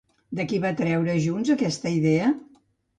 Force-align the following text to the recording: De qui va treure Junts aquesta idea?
De 0.39 0.45
qui 0.53 0.59
va 0.63 0.71
treure 0.79 1.15
Junts 1.27 1.55
aquesta 1.59 1.95
idea? 2.03 2.37